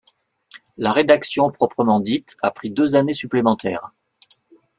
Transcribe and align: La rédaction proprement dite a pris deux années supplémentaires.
La 0.79 0.93
rédaction 0.93 1.51
proprement 1.51 1.99
dite 1.99 2.35
a 2.41 2.49
pris 2.49 2.71
deux 2.71 2.95
années 2.95 3.13
supplémentaires. 3.13 3.91